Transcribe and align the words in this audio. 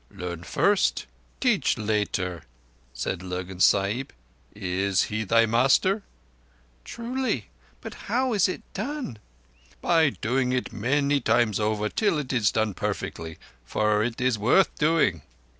"Learn 0.09 0.41
first—teach 0.43 1.77
later," 1.77 2.41
said 2.91 3.21
Lurgan 3.21 3.59
Sahib. 3.59 4.11
"Is 4.55 5.03
he 5.13 5.23
thy 5.23 5.45
master?" 5.45 6.01
"Truly. 6.83 7.51
But 7.81 7.93
how 8.09 8.33
is 8.33 8.49
it 8.49 8.63
done?" 8.73 9.19
"By 9.79 10.09
doing 10.09 10.53
it 10.53 10.73
many 10.73 11.19
times 11.21 11.59
over 11.59 11.87
till 11.87 12.17
it 12.17 12.33
is 12.33 12.51
done 12.51 12.73
perfectly—for 12.73 14.03
it 14.03 14.19
is 14.19 14.39
worth 14.39 14.75
doing." 14.79 15.21